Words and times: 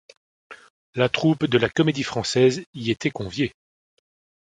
La 0.95 1.09
troupe 1.09 1.45
de 1.45 1.59
la 1.59 1.69
Comédie-Française 1.69 2.63
y 2.73 2.89
était 2.89 3.11
conviée. 3.11 3.53